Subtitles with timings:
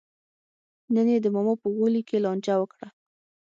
[0.93, 2.87] نن یې د ماما په غولي کې لانجه وکړه.